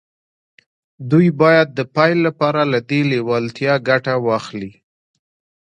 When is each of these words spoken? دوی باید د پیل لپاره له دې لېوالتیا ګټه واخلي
دوی 1.11 1.27
باید 1.41 1.67
د 1.77 1.79
پیل 1.95 2.17
لپاره 2.27 2.61
له 2.71 2.79
دې 2.89 3.01
لېوالتیا 3.11 3.73
ګټه 3.89 4.13
واخلي 4.27 4.71